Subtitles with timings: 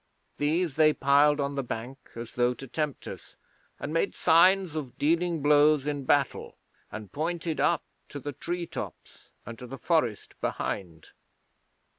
[0.37, 3.35] These they piled on the bank, as though to tempt us,
[3.79, 6.57] and made signs of dealing blows in battle,
[6.91, 11.09] and pointed up to the tree tops, and to the forest behind.